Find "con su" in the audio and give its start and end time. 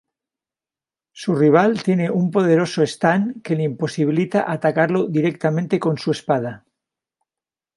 5.79-6.09